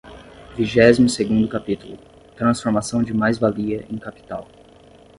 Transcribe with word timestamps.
Vigésimo 0.57 1.07
segundo 1.07 1.47
capítulo. 1.47 1.95
Transformação 2.35 3.03
de 3.03 3.13
mais-valia 3.13 3.85
em 3.87 3.99
capital 3.99 4.47